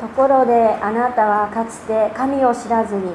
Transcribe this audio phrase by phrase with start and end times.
[0.00, 3.12] ところであなたはかつて神を知らずに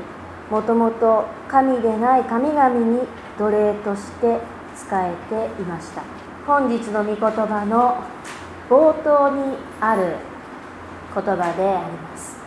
[0.52, 3.02] もともと神でない神々に
[3.40, 4.40] 奴隷として
[4.76, 6.04] 仕えていました。
[6.46, 8.04] 本日の御言葉の
[8.70, 10.18] 冒頭にある
[11.16, 12.38] 言葉であります。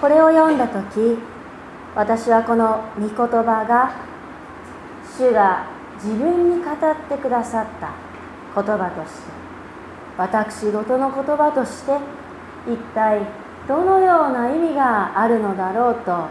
[0.00, 1.16] これを読んだ時
[1.94, 3.94] 私はこの御言葉が
[5.16, 5.66] 主が
[6.02, 6.76] 自分に語っ
[7.08, 7.92] てくださった
[8.54, 9.30] 言葉として
[10.18, 11.96] 私事の言葉として
[12.66, 13.20] 一体
[13.68, 16.26] どのような意味があるのだろうと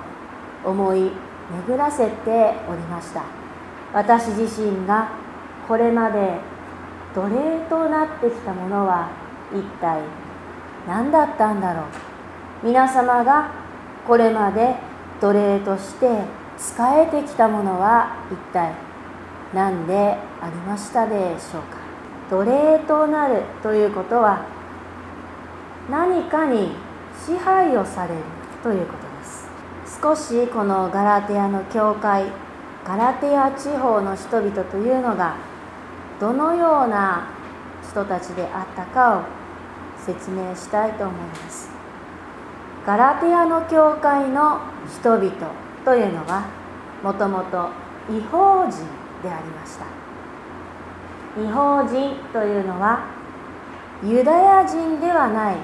[0.66, 1.12] 思い
[1.68, 3.24] 巡らせておりました。
[3.94, 5.10] 私自身が
[5.68, 6.38] これまで
[7.14, 9.10] 奴隷となってきたものは
[9.54, 10.02] 一体
[10.88, 11.86] 何だったんだろう。
[12.64, 13.52] 皆様が
[14.08, 14.76] これまで
[15.20, 16.24] 奴隷として
[16.58, 18.74] 仕えてきたものは一体
[19.54, 21.78] 何でありましたでしょうか。
[22.30, 24.46] 奴隷となるということは
[25.90, 26.72] 何かに
[27.26, 28.22] 支配をされる
[28.64, 29.50] ということです。
[30.02, 32.26] 少しこのガラテヤの教会
[32.84, 35.36] ガラテヤ地方の人々というのが
[36.20, 37.28] どのような
[37.88, 39.22] 人たちであったかを
[40.04, 41.70] 説明したいと思います。
[42.86, 45.32] ガラテヤの教会の人々
[45.86, 46.46] というのは
[47.04, 47.70] もともと
[48.10, 48.72] 違法人
[49.22, 49.86] でありました。
[51.40, 53.06] 違法人というのは
[54.04, 55.56] ユダヤ人ではない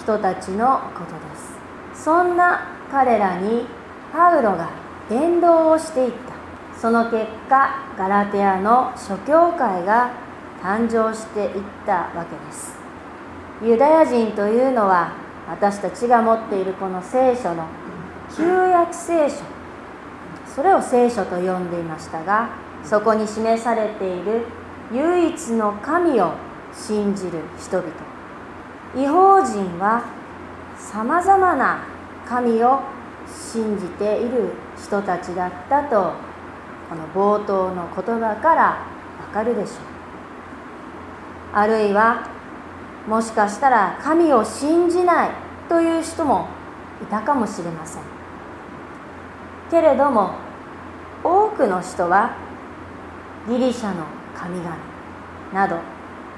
[0.00, 2.04] 人たちのことです。
[2.04, 3.66] そんな彼らに
[4.12, 4.70] パウロが
[5.08, 6.34] 伝道をしていった。
[6.80, 10.10] その結果ガラテヤの諸教会が
[10.62, 12.76] 誕生していったわけです。
[13.62, 15.12] ユダヤ人というのは
[15.48, 17.66] 私たちが持っているこの聖書の
[18.36, 19.36] 旧約聖書。
[20.54, 22.48] それを聖書と呼んでいましたが
[22.84, 24.42] そこに示されている
[24.92, 26.32] 唯一の神を
[26.72, 28.13] 信じる人々。
[28.96, 30.04] 違法人は
[30.76, 31.84] さまざまな
[32.26, 32.80] 神を
[33.26, 36.12] 信じている人たちだったと
[36.88, 39.76] この冒頭の言葉からわかるでしょう。
[41.52, 42.28] あるいは
[43.08, 45.30] もしかしたら神を信じない
[45.68, 46.48] という人も
[47.02, 48.02] いたかもしれません。
[49.70, 50.34] けれども
[51.24, 52.36] 多くの人は
[53.48, 54.04] ギリシャの
[54.34, 54.76] 神々
[55.52, 55.78] など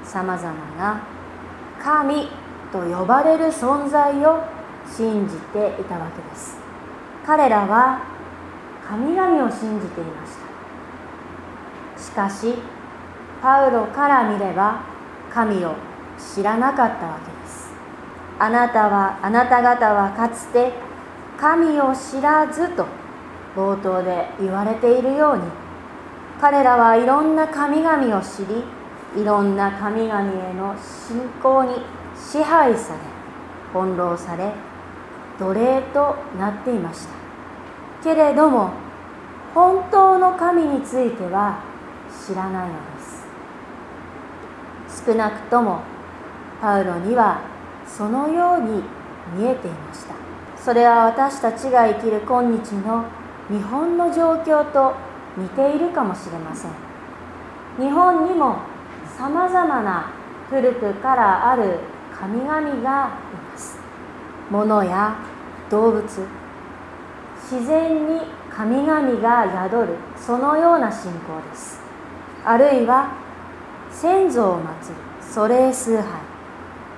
[0.03, 1.01] さまざまな
[1.79, 2.29] 神
[2.71, 4.43] と呼ばれる存在を
[4.85, 6.57] 信じていたわけです。
[7.25, 8.01] 彼らは
[8.87, 10.33] 神々を信じていまし
[11.95, 12.01] た。
[12.01, 12.55] しかし
[13.41, 14.81] パウロから見れば
[15.33, 15.75] 神を
[16.17, 17.71] 知らなかったわけです。
[18.39, 20.71] あなたはあなた方はかつて
[21.37, 22.85] 神を知らずと
[23.55, 25.43] 冒頭で言われているように
[26.39, 28.63] 彼らはいろんな神々を知り
[29.21, 32.99] いろんな神々への信仰に支配され
[33.73, 34.51] 翻弄され
[35.39, 37.13] 奴隷となっていました。
[38.03, 38.71] けれども
[39.53, 41.59] 本当の神については
[42.27, 43.27] 知らないのです。
[45.05, 45.81] 少なくとも
[46.61, 47.41] パウロには
[47.85, 48.83] そのように
[49.35, 50.15] 見えていました。
[50.57, 53.05] それは私たちが生きる今日の
[53.49, 54.95] 日本の状況と
[55.37, 56.71] 似ているかもしれません。
[57.79, 58.57] 日本にも
[59.17, 60.11] さまざまな
[60.49, 61.79] 古くからある
[62.19, 63.77] 神々がいます。
[64.49, 65.15] 物や
[65.69, 66.03] 動物
[67.49, 71.79] 自然に神々が宿るそのような信仰です。
[72.43, 73.11] あるいは
[73.91, 76.05] 先祖を祀る祖霊崇拝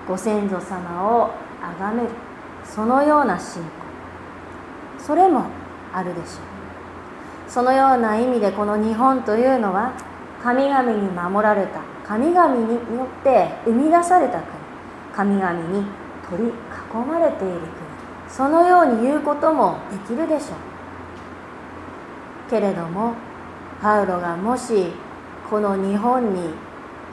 [0.08, 1.32] ご先祖様を
[1.78, 2.10] 崇める
[2.64, 3.70] そのような信仰。
[5.00, 5.46] それも
[5.94, 7.52] あるでしょう。
[7.52, 9.94] そのような意味でこの日本というのは
[10.42, 14.59] 神々に守られた神々によって生み出された国
[15.20, 15.84] 神々に
[16.30, 16.54] 取り囲
[17.06, 17.70] まれている国
[18.30, 22.50] そのように言うこともできるでしょう。
[22.50, 23.16] けれども
[23.82, 24.94] パウロがもし
[25.50, 26.54] この日本に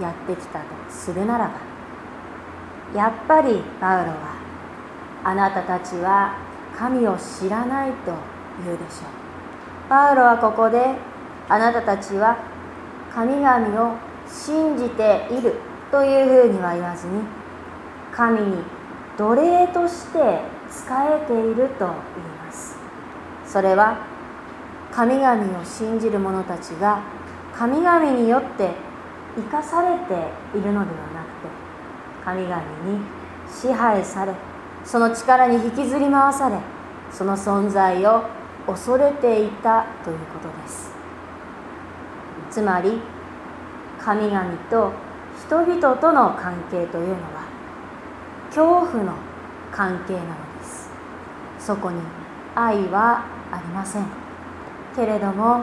[0.00, 1.54] やってきたとするならば
[2.96, 4.36] やっぱりパウロは
[5.24, 6.38] あなたたちは
[6.78, 8.12] 神を知らないと
[8.64, 9.88] 言うでしょう。
[9.88, 10.94] パウロはここで
[11.48, 12.36] あなたたちは
[13.12, 13.96] 神々を
[14.28, 15.54] 信じている
[15.90, 17.35] というふうには言わずに
[18.16, 18.56] 神に
[19.18, 20.40] 奴隷として
[20.70, 22.78] 仕えていると言います。
[23.46, 23.98] それは
[24.90, 27.02] 神々を信じる者たちが
[27.54, 28.70] 神々によって
[29.36, 30.14] 生かされて
[30.58, 31.48] いるのではなくて
[32.24, 33.00] 神々に
[33.50, 34.32] 支配され
[34.82, 36.58] その力に引きずり回され
[37.10, 38.24] その存在を
[38.66, 40.90] 恐れていたということです。
[42.50, 42.98] つまり
[43.98, 44.92] 神々と
[45.46, 47.35] 人々との関係というのは
[48.56, 49.12] 恐怖の
[49.70, 50.88] 関係なのです。
[51.58, 52.00] そこに
[52.54, 54.06] 愛はありません。
[54.96, 55.62] けれども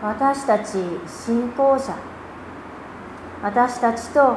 [0.00, 0.78] 私たち
[1.08, 1.96] 信仰者
[3.42, 4.36] 私たちと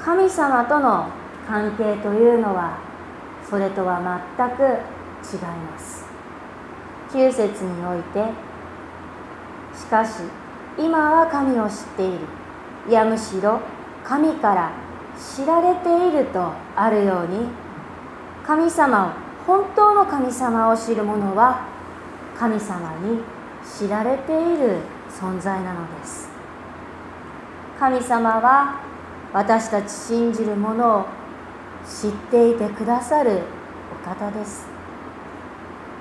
[0.00, 1.10] 神様との
[1.46, 2.78] 関係というのは
[3.50, 4.00] それとは
[4.38, 6.06] 全く違います。
[7.12, 8.24] 9節において
[9.78, 10.22] しかし
[10.78, 12.20] 今は神を知っている。
[12.88, 13.60] いやむしろ
[14.02, 14.83] 神から
[15.18, 17.48] 知られているとあるように
[18.44, 19.10] 神様を
[19.46, 21.66] 本当の神様を知る者は
[22.38, 23.20] 神様に
[23.64, 24.78] 知られている
[25.10, 26.28] 存在なのです。
[27.78, 28.80] 神様は
[29.32, 31.06] 私たち信じる者を
[31.84, 33.40] 知っていてくださる
[33.92, 34.66] お方です。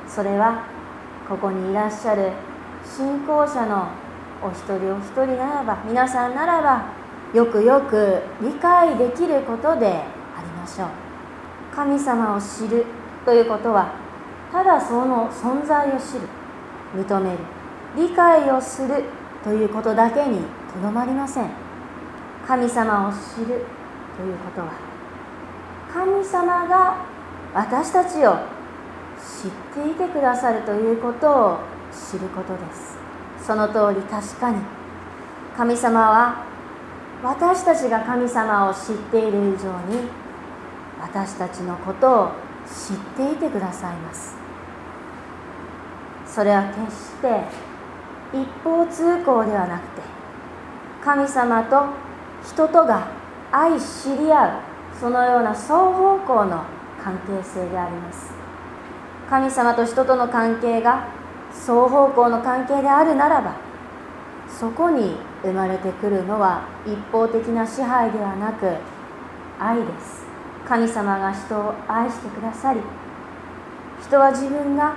[0.07, 0.65] それは
[1.27, 2.31] ここにいらっしゃる
[2.86, 3.88] 信仰者の
[4.42, 7.02] お一人お一人ならば皆さんならば
[7.33, 10.88] よくよく理解できることでありましょう。
[11.75, 12.85] 神様を知る
[13.25, 13.94] ということは
[14.51, 16.27] ただその存在を知る
[16.95, 17.39] 認める
[17.97, 19.03] 理解をする
[19.44, 20.41] ということだけに
[20.74, 21.50] とどまりません。
[22.47, 24.74] 神様を知るということは
[25.91, 26.97] 神様が
[27.53, 28.36] 私たちを
[29.18, 31.59] 知っていてくださるということを
[31.91, 32.97] 知ることです。
[33.45, 34.57] その通り確かに。
[35.56, 36.52] 神様は
[37.23, 40.09] 私たちが神様を知っている以上に
[40.99, 42.31] 私たちのことを
[42.67, 44.35] 知っていてくださいます。
[46.27, 47.43] それは決して
[48.33, 50.01] 一方通行ではなくて
[51.01, 51.85] 神様と
[52.43, 53.07] 人とが
[53.51, 54.59] 愛知り合う
[54.99, 56.63] そのような双方向の
[57.01, 58.33] 関係性であります。
[59.29, 61.07] 神様と人との関係が
[61.53, 63.55] 双方向の関係であるならば
[64.49, 68.65] そこに生まれてくるのは一方的な支配ではなく
[69.59, 70.23] 愛です。
[70.67, 72.79] 神様が人を愛してくださり
[74.01, 74.95] 人は自分が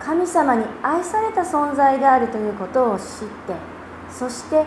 [0.00, 3.04] 神様に愛された存在であるということを知っ
[3.46, 3.54] て
[4.10, 4.64] そして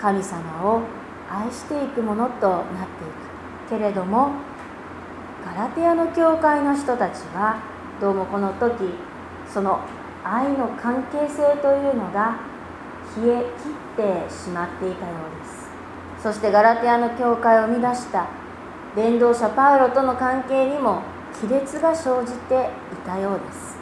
[0.00, 0.82] 神様を
[1.30, 3.78] 愛していくものとなっていく。
[3.78, 4.30] けれども
[5.44, 7.60] ガラテヤの教会の人たちは
[8.00, 8.94] どうもこの時
[9.52, 9.80] その
[10.24, 12.38] 愛の関係性というのが
[13.14, 13.42] 消え
[13.96, 15.68] 切ってしまっていたようです。
[16.22, 18.26] そしてガラテヤの教会を生み出した
[18.96, 21.02] 伝道者パウロとの関係にも
[21.40, 23.78] 亀裂が生じていたようです。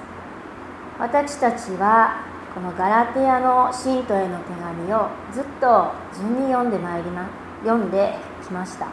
[0.98, 2.24] 私たちは
[2.54, 7.28] このガラテヤの信徒への手紙をずっと順に読んでまいりま
[7.64, 8.14] 読んで
[8.46, 8.88] きました。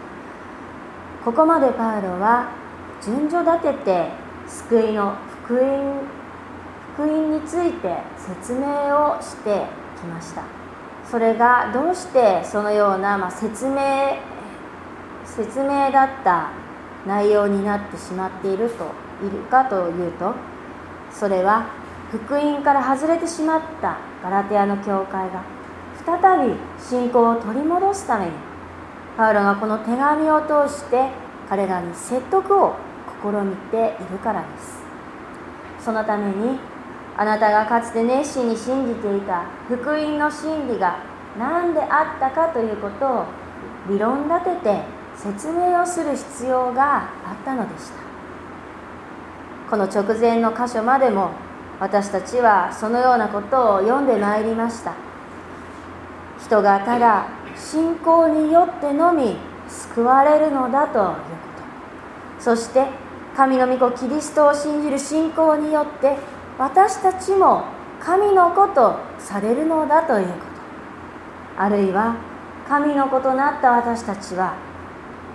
[1.23, 2.49] ここまでパウロは
[3.01, 4.07] 順序立てて
[4.47, 5.15] 救いの
[5.45, 6.01] 福音
[6.95, 9.65] 福音について説明をして
[10.03, 10.43] きました。
[11.09, 14.17] それがどうしてそのような、まあ、説明
[15.25, 16.51] 説明だった
[17.07, 18.85] 内容になってしまっていると
[19.25, 20.33] いるかというと
[21.11, 21.67] それは
[22.11, 25.43] 福音から外れてしまったガラテヤの教会が
[26.05, 28.31] 再び信仰を取り戻すために
[29.17, 31.09] パウロがこの手紙を通して
[31.49, 32.75] 彼らに説得を
[33.21, 34.83] 試みているからです。
[35.79, 36.57] そのために
[37.15, 40.97] あなたがかつて熱心に信じていた福音の真理が
[41.37, 43.25] 何であったかということを
[43.89, 44.81] 理論立てて
[45.15, 48.03] 説明をする必要があったのでした。
[49.69, 51.31] この直前の箇所までも
[51.79, 54.93] 私たちはそのようなことを読んでまいりました。
[56.39, 61.13] 人がただ信仰によってのみ救われるのだというこ
[62.37, 62.43] と。
[62.43, 62.87] そして
[63.35, 66.17] 神の御子キリストを信じる信仰によって
[66.57, 67.63] 私たちも
[67.99, 70.19] 神の子とされるのだと。
[70.19, 72.15] いうことあるいは
[72.67, 74.55] 神の子となった私たちは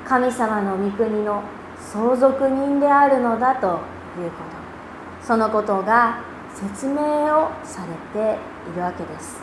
[0.06, 1.42] 神様の御国の
[1.78, 5.26] 相続人であるのだということ。
[5.26, 6.20] そのことが
[6.54, 6.96] 説明
[7.37, 7.84] をさ
[8.14, 8.38] れて
[8.72, 9.40] いるわけです。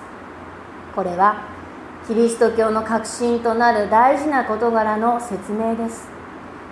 [0.95, 1.43] これは
[2.07, 6.07] キリスト教の核心となる大事な事柄の説明です。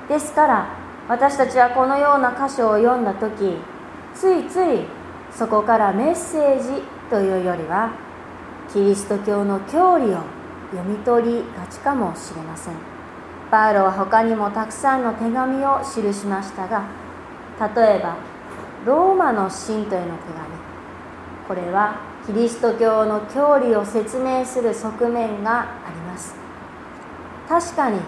[0.07, 0.67] ですから
[1.07, 3.57] 私たちはこのような箇所を読んだ時
[4.15, 4.85] ついつい
[5.31, 7.91] そこからメッセージというよりは
[8.71, 10.21] キリスト教の教理を
[10.71, 12.73] 読み取りがちかもしれません。
[13.51, 16.85] パウロは他にもたくさんの手紙を記しましたが
[17.75, 18.17] 例えば
[18.85, 20.53] ローマの信徒への手紙。
[21.47, 26.35] これはキリスト教の教理を説明する側面があります。
[27.47, 27.99] 確かに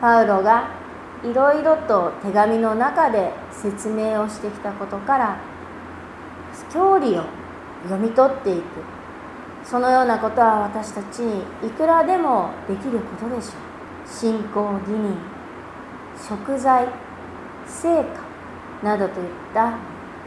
[0.00, 0.68] パウロが
[1.28, 5.36] いろいろと手紙の中で説明をしてきたことから
[6.72, 7.24] 教理を
[7.84, 8.62] 読み取っていく。
[9.64, 14.08] そのようなことは私たちにいくらでもできることでしょう。
[14.08, 15.16] 信仰義人
[16.16, 16.86] 食材
[17.66, 19.76] 成果などといった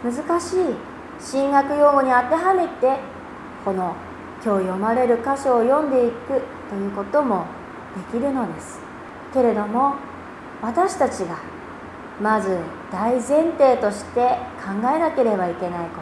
[0.03, 0.75] 難しい
[1.31, 2.99] 神学用語に当てはめて
[3.63, 3.95] この
[4.43, 7.45] 今日読まれる箇所を読んでいくということも
[8.11, 8.81] できるのです。
[9.33, 9.95] けれども
[10.61, 11.37] 私たちが
[12.21, 12.59] まず
[12.91, 14.19] 大前提として
[14.59, 16.01] 考えなければいけないこ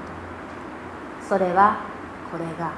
[1.22, 1.28] と。
[1.28, 1.82] それは
[2.32, 2.72] これが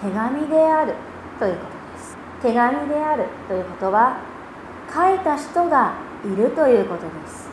[0.00, 0.94] 手紙である
[1.38, 2.16] ということです。
[2.42, 4.18] 手紙であるということは
[4.92, 7.48] 書いた人がいるということです。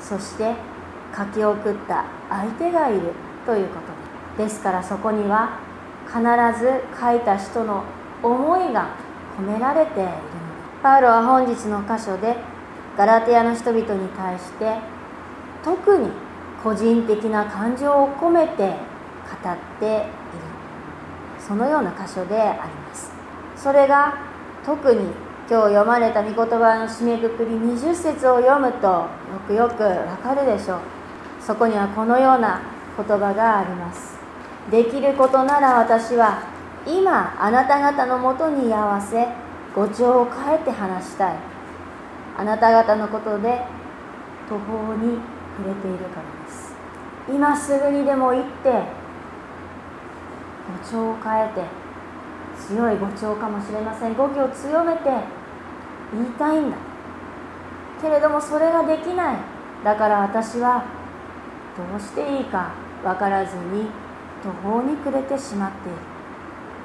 [0.00, 0.54] そして
[1.16, 3.12] 書き送った相手がいる
[3.44, 4.42] ということ。
[4.42, 5.58] ですからそこには
[6.06, 6.20] 必
[6.60, 7.82] ず書いた人の
[8.22, 8.90] 思いが
[9.38, 10.16] 込められているのです
[10.82, 12.36] パウロは本日の箇所で
[12.96, 14.78] ガラテヤの人々に対して
[15.64, 16.10] 特に
[16.62, 18.56] 個人的な感情を込めて
[19.42, 20.04] 語っている。
[21.38, 23.12] そのような箇所であります。
[23.56, 24.14] それが
[24.64, 25.00] 特に
[25.48, 29.06] 今日読まれた御言葉の締めくくり20節を読むとよ
[29.46, 30.78] くよくわかるでしょう。
[31.40, 32.60] そこにはこのような
[32.96, 34.18] 言葉があります。
[34.70, 36.42] できることなら私は
[36.84, 39.28] 今あなた方のもとに居合わせ
[39.74, 41.55] 語調を変えて話したい。
[42.38, 43.62] あなた方のことで
[44.48, 45.18] 途方に
[45.56, 46.74] 触れているからです。
[47.28, 48.80] 今すぐにでも行って語
[50.88, 51.62] 調を変えて
[52.68, 54.14] 強い語調かもしれません。
[54.14, 55.02] 語気を強めて
[56.12, 56.76] 言いたいんだ。
[58.02, 59.36] けれどもそれができない。
[59.84, 60.84] だから私は
[61.76, 63.88] どうしていいか分からずに
[64.42, 65.98] 途方に暮れてしまっている。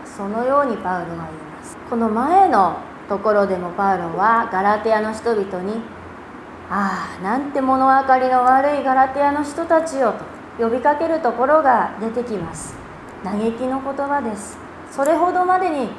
[0.05, 1.77] そのようにパウロは言います。
[1.89, 2.77] この前の
[3.11, 5.81] ところでもパウロはガラテヤの人々に
[6.71, 10.13] 「ああなんて物分かりの悪いガラテヤの人たちよ」
[10.57, 12.73] と呼びかけるところが出てきます。
[13.21, 14.57] 嘆きの言葉です。
[14.89, 15.89] それほどまでに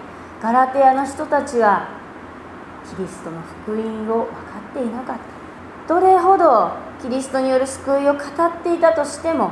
[0.42, 1.88] ガラテヤの人たちは
[2.88, 5.16] キリストの福音を分かっていなかっ
[5.86, 5.94] た。
[5.94, 6.70] どれほど
[7.02, 8.22] キリストによる救いを語っ
[8.62, 9.50] ていたとしても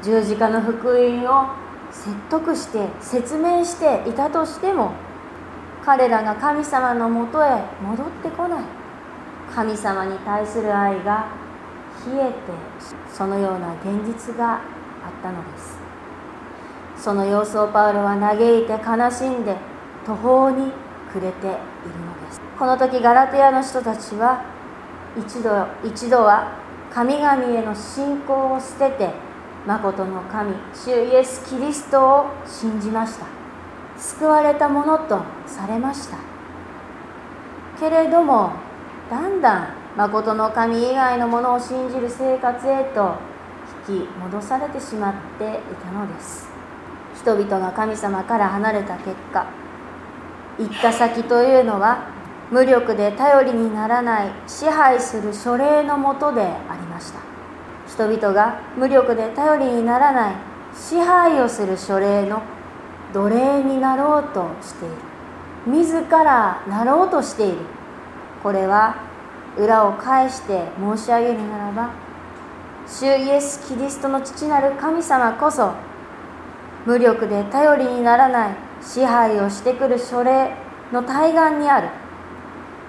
[0.00, 1.48] 十字架の福音を
[1.90, 4.92] 説得して説明していたとしても
[5.84, 8.64] 彼らが神様のもとへ戻ってこない。
[9.54, 11.26] 神様に対する愛が
[12.06, 12.34] 冷えて
[13.12, 14.60] そのような現実があっ
[15.22, 15.78] たのです。
[16.96, 19.56] その様子をパウロは嘆いて悲しんで
[20.06, 20.72] 途方に
[21.12, 22.40] 暮れているのです。
[22.58, 24.44] この時ガラテヤの人たちは
[25.18, 26.52] 一度一度は
[26.94, 29.10] 神々への信仰を捨てて
[29.66, 33.41] 誠の神主イエス・キリストを信じました。
[34.02, 36.16] 救われたものとされました。
[37.78, 38.50] けれども
[39.08, 43.14] だんだん誠の神以外のものを信じる生活へと
[43.88, 46.50] 引き戻されてしまっていたのです。
[47.14, 49.46] 人々が神様から離れた結果
[50.58, 52.08] 行った先というのは
[52.50, 57.20] 無力で頼りにならない支配する書類のもとでありました。
[57.86, 60.34] 人々が無力で頼りにならない
[60.74, 62.42] 支配をする書類の
[63.12, 64.94] 奴隷になろうとしている。
[65.66, 67.58] 自らなろうとしている。
[68.42, 68.96] これは
[69.56, 71.90] 裏を返して申し上げるならば
[72.88, 75.72] 主イエス・キリストの父なる神様こそ
[76.84, 80.32] 無力で頼りにならない支配をしてくる書類
[80.92, 81.88] の対岸にある。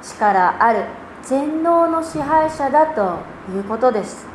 [0.02, 0.86] 力ある
[1.22, 3.20] 全能の支配者だと
[3.56, 4.26] いうことです。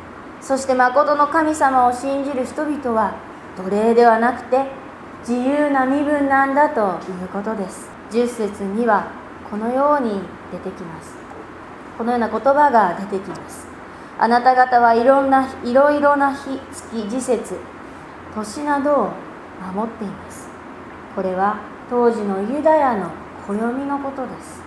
[0.41, 3.13] そして誠の神様を信じる人々は
[3.57, 4.65] 奴隷ではなくて
[5.27, 7.89] 自由な身分なんだということです。
[8.11, 9.11] 10節には
[9.49, 10.21] このように
[10.51, 11.15] 出てきます。
[11.97, 13.67] このような言葉が出てきます。
[14.17, 17.55] あなた方はいろんないろいろな日月時節
[18.35, 19.09] 年などを
[19.73, 20.49] 守っています。
[21.15, 21.59] これは
[21.89, 23.09] 当時のユダヤの
[23.47, 24.61] 暦のことです。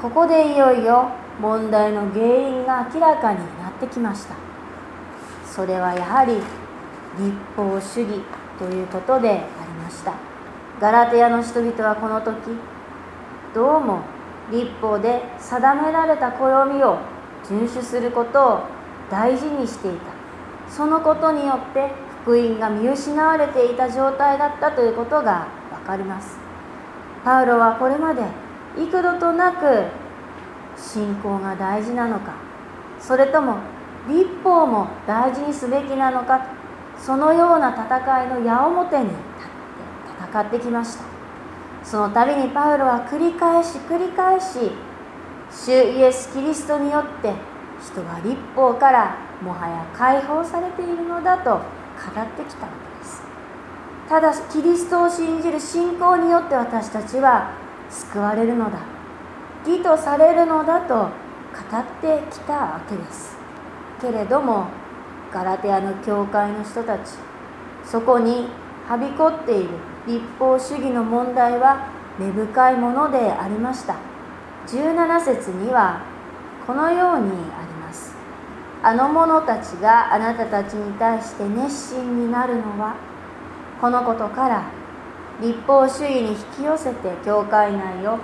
[0.00, 1.08] ここでいよいよ
[1.40, 4.34] 問題の原因が明らかになってきました。
[5.46, 8.22] それはやはり立法主義。
[8.62, 9.40] ということであり
[9.74, 10.14] ました。
[10.80, 12.36] ガラテヤの人々はこの時
[13.52, 14.02] どうも
[14.52, 16.98] 立法で定められた暦を
[17.42, 18.60] 遵守することを
[19.10, 20.12] 大事にしていた。
[20.72, 21.90] そのことによって
[22.22, 26.38] 福音が見失われていた状態だったということが分かります。
[27.24, 28.22] パウロはこれまで
[28.78, 29.86] 幾度となく
[30.76, 32.34] 信仰が大事なのか
[33.00, 33.56] それとも
[34.08, 36.61] 立法も大事にすべきなのか
[37.04, 41.04] そのような戦いの矢面に立って戦ってきました。
[41.82, 44.70] その度にパウロは繰り返し繰り返し
[45.50, 47.34] 主イエス・キリストによって
[47.82, 53.22] 人は立法からもはや解放されているのだと語ってきたわけです。
[54.08, 57.50] ただキリストを信じる信仰によって私たちは
[57.90, 58.78] 救われるのだ
[59.66, 61.10] 義とされるのだと語っ
[62.00, 63.36] てきたわけです。
[64.00, 64.66] けれども
[65.32, 67.12] ガラテアの教会の人たち。
[67.84, 68.48] そこに
[68.88, 69.70] はびこっている
[70.06, 73.96] 立法主義の問題は根深いものでありました。
[74.66, 76.02] 17節には
[76.66, 78.14] このようにあります。
[78.82, 82.96] あの者たちがあなたたちに対して熱心になるのは
[83.80, 84.64] このことから
[85.40, 88.18] 立法主義に引き寄せて教会内を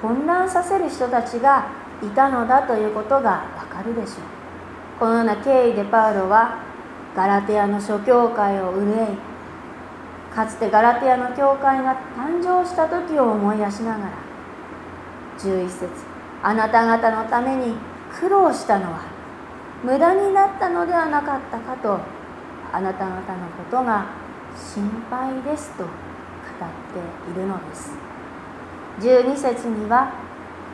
[0.00, 1.66] 混乱させる人たちが
[2.02, 4.33] いたのだということがわかるでしょう。
[4.98, 6.58] このような経緯でパウロは
[7.16, 9.06] ガラテヤの諸教会を憂い
[10.34, 14.12] かつてガラテヤの教会が誕生した時を思い出しながら
[15.38, 15.88] 11節
[16.42, 17.74] あなた方のために
[18.20, 19.02] 苦労したのは
[19.82, 22.00] 無駄になったのではなかったかと
[22.72, 24.06] あなた方のことが
[24.56, 27.92] 心配ですと語っているのです。
[29.00, 30.12] 12節には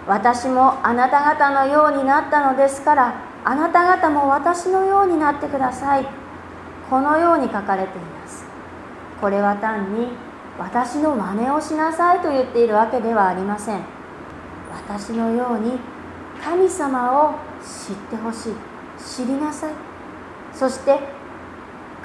[0.06, 6.06] 私もあなた方のようになったのですからあなた方も私のようになってください。
[6.88, 8.44] このように書かれています。
[9.20, 10.08] これは単に
[10.58, 13.80] 私の真似をしなさいと言っているわけではありません。
[14.88, 15.78] 私のように
[16.42, 18.54] 神様を知ってほしい。
[18.98, 19.72] 知りなさい。
[20.52, 20.98] そして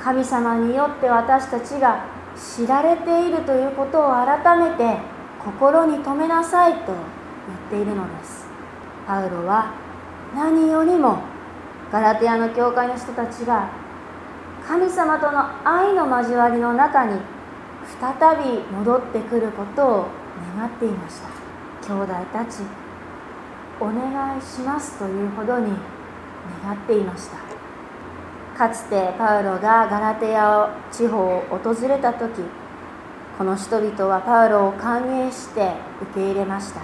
[0.02, 4.98] 神様によって私たちが知られているということを改めて
[5.44, 6.94] 心に留めなさいと
[7.70, 8.46] 言っているのです。
[9.08, 9.85] パウロは
[10.34, 11.20] 何よりも
[11.92, 13.70] ガラテヤの教会の人たちが
[14.68, 17.20] 神様との愛の交わりの中に
[18.00, 20.06] 再び戻ってくることを
[20.58, 21.94] 願っていました。
[21.94, 22.64] 兄弟たち
[23.80, 25.72] お願いしますというほどに
[26.64, 27.38] 願っていました。
[28.58, 32.42] かつてパウロがガラテヤ地方を訪れた時
[33.38, 36.82] この人々はパウロを歓迎して受け入れました。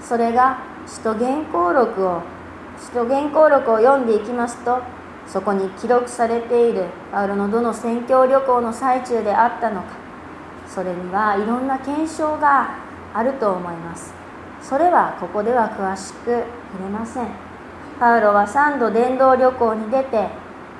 [0.00, 0.58] それが
[0.88, 2.22] 使徒原稿録を
[2.80, 4.80] 使徒原稿録を読んでいきますと
[5.26, 9.88] そこに記録されているパウロのどの宣教旅行の最中であったのか
[10.66, 12.78] それにはいろんな検証が
[13.14, 14.12] あると思います。
[14.60, 17.28] それはここでは詳しく触れません。
[17.98, 20.28] パウロは3度伝道旅行に出て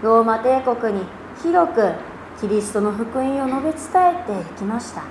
[0.02, 1.04] ローマ帝国に
[1.42, 1.92] 広く
[2.40, 5.02] キリストの福音を述べ伝えていきました。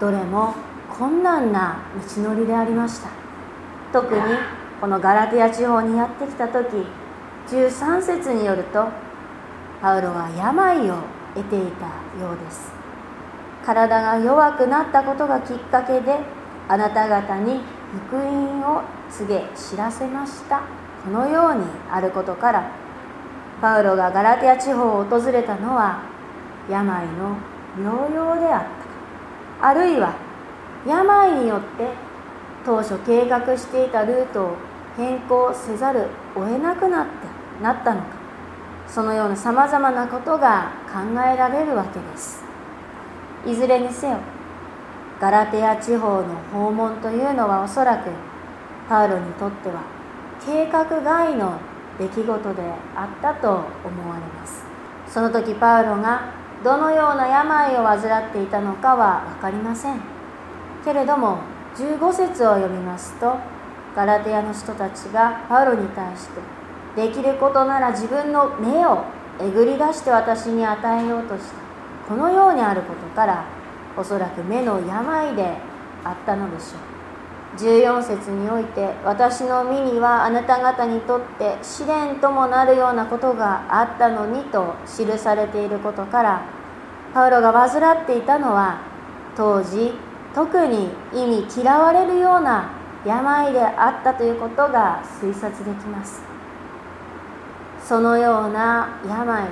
[0.00, 0.54] どれも
[0.90, 1.82] 困難な
[2.16, 3.19] 道のりでありました。
[3.92, 4.20] 特に
[4.80, 6.86] このガラテヤ地方にやってきた時
[7.48, 8.86] 13節によると
[9.82, 10.94] パウロは病を
[11.34, 11.86] 得ていた
[12.22, 12.72] ようです。
[13.64, 16.18] 体が弱くなったことがきっかけで
[16.68, 17.60] あなた方に
[18.08, 20.62] 福音を告げ知らせました。
[21.04, 22.70] このようにあることから
[23.60, 26.02] パウロがガラテヤ地方を訪れたのは
[26.70, 27.36] 病の
[27.76, 28.62] 療養であっ
[29.60, 29.68] た。
[29.68, 30.14] あるいは
[30.86, 32.09] 病によって
[32.64, 34.56] 当初計画していたルートを
[34.96, 37.10] 変更せざるを得なくなって
[37.62, 38.20] なったのか。
[38.86, 42.42] そのようなさまざまなことが考えられるわけです。
[43.46, 44.18] いずれにせよ
[45.20, 48.10] ガラテヤ地方の訪問というのはおそらく
[48.88, 49.82] パウロにとっては
[50.44, 51.58] 計画外の
[51.98, 52.62] 出来事で
[52.96, 54.64] あったと思われます。
[55.06, 56.32] その時パウロが
[56.64, 60.00] どのような病を患っていたのかは分かりません。
[60.84, 61.38] けれども
[61.76, 63.36] 15節を読みますと
[63.94, 69.04] ガラテヤの人たちがパウロに対してできることなら自分の目を
[69.40, 71.54] えぐり出して私に与えようとした。
[72.08, 73.44] このようにあることから
[73.96, 75.56] おそらく目の病で
[76.04, 77.00] あったのでしょう。
[77.56, 86.42] 14節において私の身にはあなた方にとって試練ともなるようなことがあったのにと記されていることから
[87.12, 88.80] パウロが患っていたのは
[89.36, 89.92] 当時
[90.34, 92.70] 特に意味嫌われるような
[93.04, 96.22] 病であったということが推察できます。
[97.82, 99.48] そのような病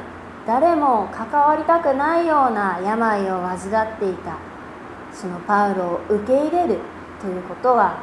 [0.47, 3.59] 誰も関わりたくないような病を患っ
[3.99, 4.37] ていた。
[5.13, 6.79] そのパウロを受け入れる
[7.21, 7.99] ということは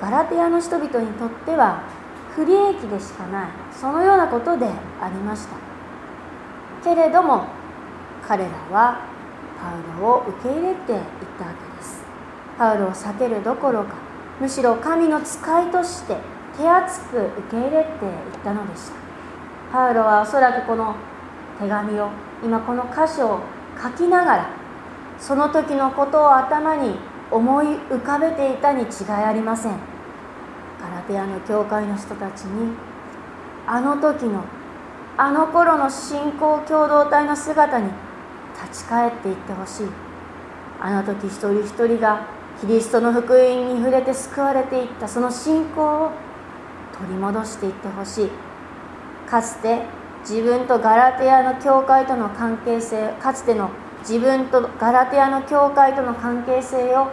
[0.00, 1.82] ガラテヤの人々にとっては
[2.34, 3.48] 不利益でしかない。
[3.70, 5.56] そのようなことでありました。
[6.82, 7.44] けれども
[8.26, 9.09] 彼らは
[9.60, 10.98] パウロを受け入れていっ
[11.38, 12.02] たわけです。
[12.56, 13.94] パウロを避けるどころか
[14.40, 16.16] むしろ神の使いとして
[16.56, 17.84] 手厚く受け入れていっ
[18.42, 18.94] たのでした。
[19.70, 20.94] パウロはおそらくこの
[21.60, 22.08] 手紙を
[22.42, 23.40] 今この箇所を
[23.80, 24.50] 書きながら
[25.18, 26.94] その時のことを頭に
[27.30, 29.72] 思い浮かべていたに違いありません。
[30.80, 32.72] ガラテヤの教会の人たちに
[33.66, 34.42] あの時の
[35.18, 37.90] あの頃の信仰共同体の姿に
[38.68, 39.86] 立ち返っていってほしい。
[40.80, 42.26] あの時一人一人が
[42.60, 46.10] キリストの福音に触れて救われていったその信仰を
[46.98, 48.30] 取り戻していってほしい。
[49.28, 49.82] かつて
[50.28, 53.70] 自分とガラテヤの教会との関係性かつての
[54.00, 57.08] 自分とガラテヤの教会との関係性を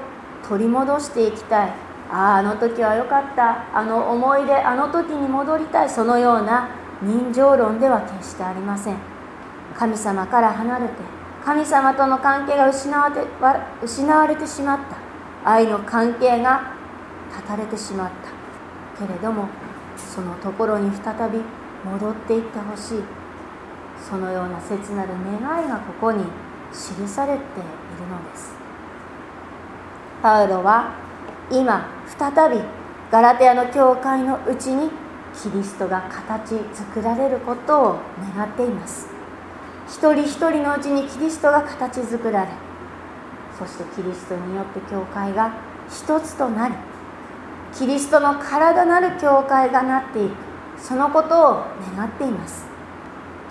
[0.48, 1.70] 取り戻していきたい。
[2.10, 3.78] あああの時は良かった。
[3.78, 5.90] あの思い出あの時に戻りたい。
[5.90, 6.70] そのような
[7.02, 8.98] 人情論では決してありません。
[9.76, 11.17] 神様から離れて
[11.48, 13.22] 神様との関係が失われて
[13.82, 15.50] 失われてしまった。
[15.50, 16.74] 愛の関係が
[17.32, 18.12] 断たれてしまっ
[19.00, 19.06] た。
[19.08, 19.48] けれども
[19.96, 21.40] そのところに再び
[21.86, 23.04] 戻っていってほしい。
[23.98, 26.26] そのような切なる願いがここに
[26.74, 27.42] 記されている
[28.10, 28.54] のです。
[30.22, 30.96] パウロは
[31.50, 32.62] 今再び
[33.10, 34.90] ガラテヤの教会のうちに
[35.34, 38.00] キリストが形作られることを
[38.36, 39.17] 願っています。
[39.88, 42.50] 一人一人のうちにキリストが形作られ
[43.58, 45.54] そしてキリストによって教会が
[45.90, 46.76] 一つとなり
[47.74, 50.32] キリストの体なる教会がなっていく
[50.78, 51.64] そのことを
[51.96, 52.66] 願っています。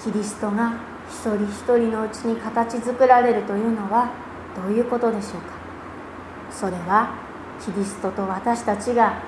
[0.02, 0.74] キリストが
[1.08, 4.10] 一人一人のうちに形作られるというのは
[4.54, 5.48] どういうことでしょうか？
[6.50, 7.14] それは
[7.60, 9.20] キリストと私たちが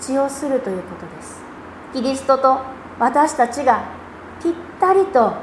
[0.00, 1.42] 一致をするということです。
[1.92, 2.60] キリストと
[2.98, 3.84] 私たちが
[4.42, 5.34] ぴったりと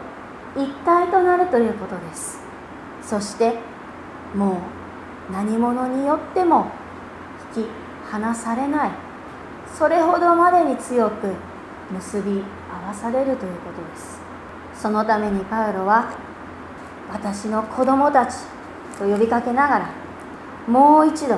[0.56, 2.40] 一体となるということです。
[3.02, 3.56] そして
[4.36, 4.62] も
[5.30, 6.72] う何者によっても
[7.56, 7.68] 引き
[8.12, 8.92] 離されない。
[9.78, 11.34] それほどまでに強く
[11.92, 14.20] 結び合わされるということです。
[14.74, 16.12] そのためにパウロは
[17.12, 18.38] 私の子供たち
[18.98, 19.90] と呼びかけながら
[20.68, 21.38] もう一度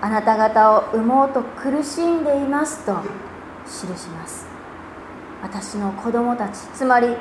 [0.00, 2.96] あなた方を産もうと苦しんでいますと
[3.64, 4.46] 記します。
[5.42, 7.16] 私の子供たちつまり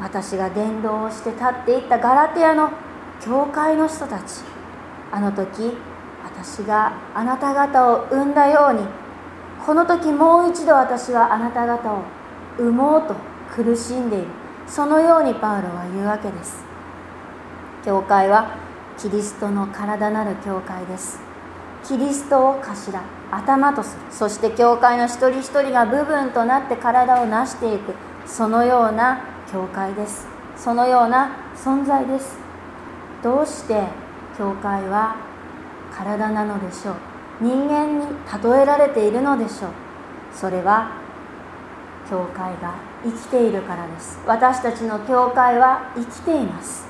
[0.00, 2.70] 私が伝道をして立っていったガラテヤの
[3.20, 4.42] 教会の人たち。
[5.10, 5.76] あの時
[6.22, 8.86] 私があなた方を産んだように
[9.64, 12.02] この時もう一度私はあなた方を
[12.58, 13.14] 産もうと
[13.50, 14.26] 苦しんでいる。
[14.66, 16.62] そのようにパウロは言うわけです。
[17.84, 18.56] 教会は
[18.98, 21.18] キリストの体なる教会です。
[21.84, 24.02] キリストを頭頭とする。
[24.10, 27.94] そして教会の一人一人が部分となって体を成していく。
[28.26, 30.26] そのような教会です。
[30.56, 32.36] そのような存在です。
[33.22, 33.84] どうして
[34.36, 35.16] 教会は
[35.92, 36.94] 体なのでしょう？
[37.40, 38.06] 人間に
[38.42, 39.70] 例えられているのでしょう？
[40.32, 41.00] それは
[42.10, 44.18] 教会が生きているからです。
[44.26, 46.86] 私たちの教会は生きています。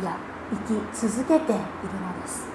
[0.00, 0.16] いや
[0.50, 1.58] 生き続けているの
[2.22, 2.48] です。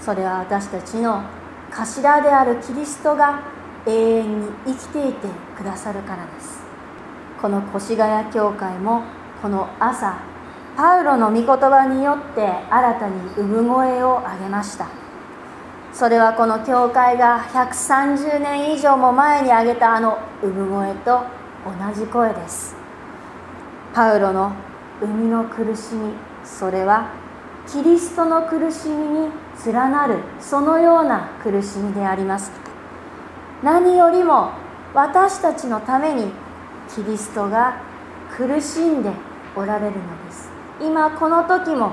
[0.00, 1.22] それは私たちの
[1.70, 3.42] 頭であるキリストが
[3.86, 6.63] 永遠に生きていてくださるからです。
[7.44, 9.02] この越谷教会も
[9.42, 10.16] この朝
[10.78, 14.88] パウロの御言葉によって新たに産声を上げました。
[15.92, 21.20] それはこの教会が130年以上も前に挙げたあの産声と
[21.66, 22.76] 同じ声です。
[23.92, 24.52] パウロの
[25.00, 27.10] 生みの苦しみそれは
[27.68, 29.28] キリストの苦しみに
[29.66, 32.50] 連なるそのような苦しみであります。
[33.62, 34.52] 何よりも
[34.94, 36.32] 私たちのために
[36.88, 37.80] キリストが
[38.36, 39.10] 苦しんで
[39.56, 40.50] おられるのです。
[40.80, 41.92] 今この時も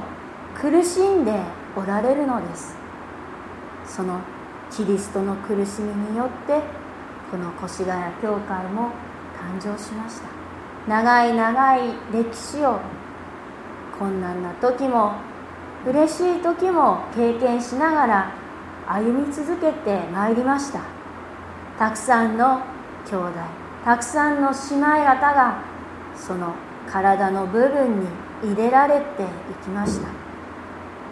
[0.56, 1.39] 苦しんで
[1.75, 2.75] おられるのです。
[3.86, 4.19] その
[4.71, 6.62] キリストの苦しみによって
[7.30, 8.89] この越谷教会も
[9.38, 10.27] 誕生しました。
[10.88, 12.80] 長い長い歴史を
[13.99, 15.13] 困難な時も
[15.86, 18.32] 嬉しい時も経験しながら
[18.88, 20.82] 歩み続けてまいりました。
[21.77, 22.62] たくさんの
[23.06, 25.63] 兄弟たくさんの姉妹方が
[26.15, 26.54] その
[26.88, 28.08] 体の部分に
[28.44, 29.26] 入れられてい
[29.63, 30.08] きました。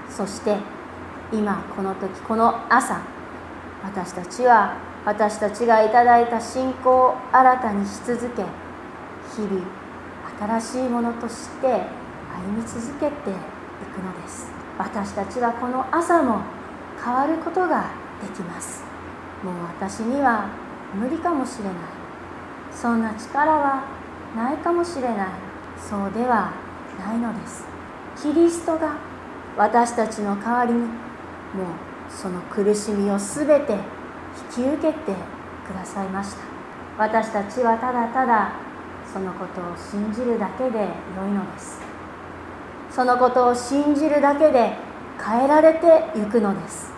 [0.10, 0.56] そして
[1.32, 3.02] 今この時この朝
[3.84, 8.44] 私たちは私たちがいただいた信仰を新たにし続け
[9.36, 11.82] 日々新しいものとして歩
[12.56, 14.52] み続けていくのです。
[14.78, 16.42] 私たちはこの朝も
[17.04, 18.84] 変わることができます。
[19.44, 20.50] もう私には
[20.94, 21.99] 無理かもしれない。
[22.80, 23.84] そんな力は
[24.38, 25.28] ないかもしれない。
[25.78, 26.54] そうでは
[26.98, 27.66] ないのです。
[28.16, 28.96] キリストが
[29.58, 30.90] 私たちの代わりにもう
[32.10, 33.74] その苦しみを全て
[34.58, 35.14] 引き受けて
[35.68, 36.40] くださいました。
[36.98, 38.54] 私たちはただただ
[39.12, 40.80] そのことを信じるだけで
[41.18, 41.82] 良いのです。
[42.90, 44.74] そのことを信じるだけで
[45.22, 46.94] 変えられてゆくのです。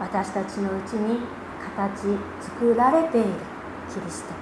[0.00, 1.20] 私たちのうちに
[1.76, 3.28] 形作られている
[3.92, 4.41] キリスト。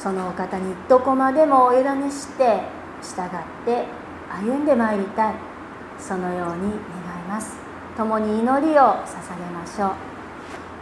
[0.00, 2.62] そのお方にどこまでもお委ねして
[3.02, 3.28] 従っ
[3.66, 3.84] て
[4.30, 5.34] 歩んでまいりたい。
[5.98, 6.72] そのように願い
[7.28, 7.58] ます。
[7.96, 9.04] 共に祈りを捧
[9.38, 9.90] げましょう。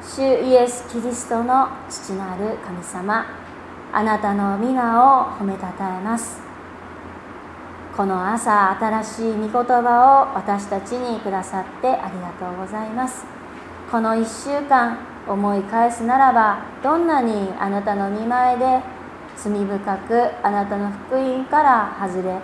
[0.01, 3.27] 主イエス・キリストの父なる神様
[3.93, 6.41] あなたの皆を褒めたたえます。
[7.97, 13.27] この朝新しい御言葉を私たちにくださってありがとうございます。
[13.91, 18.81] この1週間思い返すならばどんなにあなたの見前で
[19.43, 22.41] 罪深くあなたの福音から外れ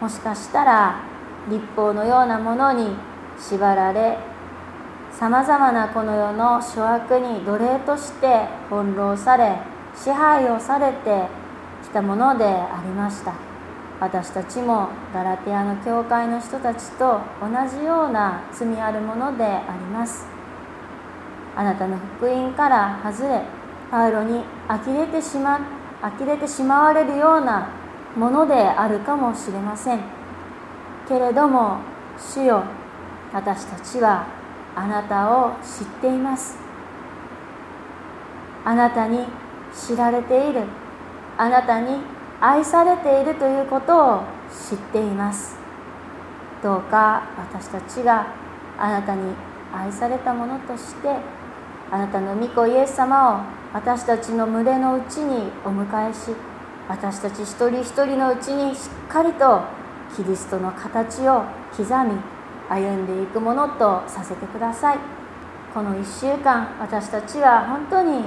[0.00, 1.00] もしかしたら
[1.48, 2.94] 立法のようなものに
[3.40, 4.18] 縛られ
[5.10, 9.56] さまざまなこの世の諸悪に奴隷として翻弄され
[9.96, 11.26] 支配をされて
[11.82, 13.32] きたものでありました。
[14.00, 20.26] 私たちもガラテヤの教会の人たちと同じような罪あるものであります。
[21.56, 23.42] あなたの福音から外れ
[23.90, 25.60] パウロに呆れてしまっ
[26.04, 27.70] 呆れてしまわれるような
[28.14, 30.00] ものであるかもしれません。
[31.08, 31.78] けれども
[32.18, 32.64] 主よ
[33.32, 34.26] 私たちは
[34.76, 36.58] あなたを知っています。
[38.64, 39.24] あなたに
[39.74, 40.62] 知られている。
[41.38, 41.98] あなたに
[42.40, 45.56] 愛されているということを知っています。
[46.62, 48.26] どうか私たちが
[48.78, 49.34] あなたに
[49.72, 51.08] 愛されたものとして
[51.90, 56.30] あなたの御子イエス様を私たちの群れのうちにお迎えし
[56.88, 59.62] 私たち一人一人のうちにしっかりと
[60.14, 61.42] キリストの形を
[61.76, 62.12] 刻み
[62.70, 64.98] 歩んでいくものとさせてください。
[65.74, 68.26] この1週間私たちは本当に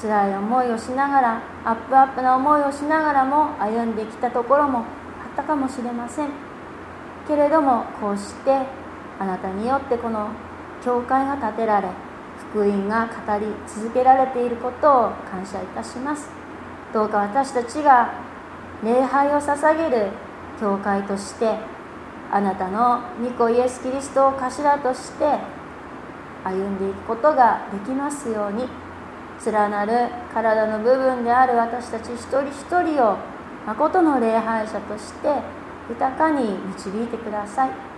[0.00, 4.84] 辛い思いをしながらアップアップな思いをしながらも歩んできたところもあっ
[5.36, 6.30] たかもしれません。
[7.28, 8.62] けれどもこうして
[9.18, 10.30] あなたによってこの
[10.82, 11.88] 教会が建てられ
[12.50, 16.28] 福音が語り続けられていることを感謝いたします。
[16.92, 18.12] どうか私たちが
[18.84, 20.08] 礼拝を捧げる
[20.60, 21.56] 教会として
[22.32, 25.24] あなたの御子イエス・キリストを頭として
[26.44, 28.90] 歩んでいくことができますように。
[29.46, 33.16] 連なる体の部分である私たち一人一人を
[33.66, 35.28] 誠の礼拝者として
[35.88, 37.89] 豊かに導いてください。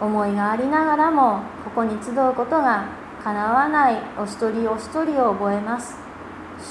[0.00, 2.86] 思いがありながらもここに集うことが
[3.22, 5.96] かなわないお一人お一人を覚えます。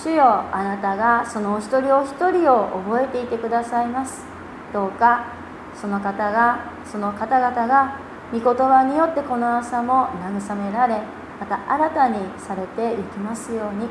[0.03, 4.25] 主よあなたがそのお一人お一人を覚えていてくださいます。
[4.71, 5.25] どうか
[5.73, 7.99] その方がその方々が
[8.31, 11.01] 御言葉によってこの朝も慰められ
[11.39, 13.89] また新たにされていきますように。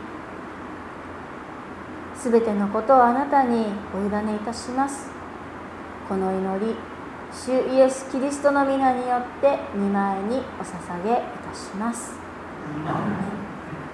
[2.15, 5.11] すべてのことをあなたにお委ねいたします。
[6.09, 6.77] この祈り
[7.35, 11.15] 主イエス・キリストの皆によって見舞いにお捧げい
[11.49, 12.13] たします。